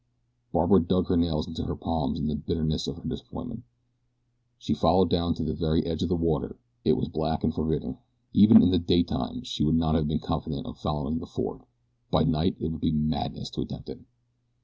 [0.51, 3.61] Barbara dug her nails into her palms in the bitterness of her disappointment.
[4.57, 6.57] She followed down to the very edge of the water.
[6.83, 7.99] It was black and forbidding.
[8.33, 11.61] Even in the daytime she would not have been confident of following the ford
[12.09, 13.99] by night it would be madness to attempt it.